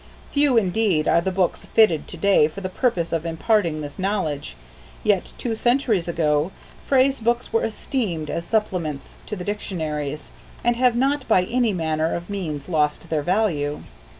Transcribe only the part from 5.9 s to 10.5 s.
ago phrase books were esteemed as supplements to the dictionaries,